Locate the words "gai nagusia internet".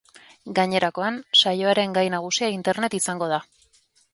1.99-2.99